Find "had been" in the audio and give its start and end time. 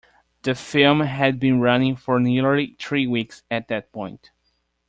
1.01-1.59